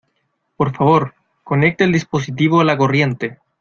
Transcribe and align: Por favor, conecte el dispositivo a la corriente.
Por 0.57 0.73
favor, 0.75 1.13
conecte 1.43 1.83
el 1.83 1.91
dispositivo 1.91 2.59
a 2.59 2.65
la 2.65 2.75
corriente. 2.75 3.37